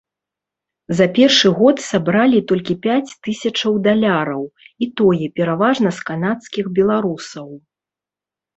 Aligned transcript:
За 0.99 1.05
першы 1.17 1.47
год 1.59 1.77
сабралі 1.89 2.39
толькі 2.53 2.77
пяць 2.87 3.15
тысячаў 3.29 3.77
даляраў, 3.89 4.41
і 4.85 4.89
тое 4.97 5.25
пераважна 5.39 5.89
з 6.01 6.11
канадскіх 6.11 6.65
беларусаў. 6.81 7.47